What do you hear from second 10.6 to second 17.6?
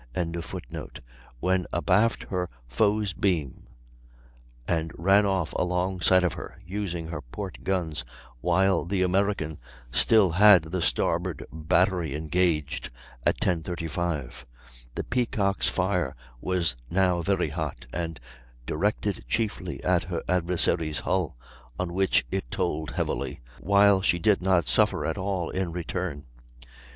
the starboard battery engaged) at 10.35. The Peacock's fire was now very